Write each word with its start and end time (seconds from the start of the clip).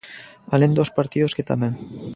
Alén 0.53 0.75
dos 0.77 0.93
partidos, 0.97 1.35
que 1.35 1.47
tamén. 1.51 1.73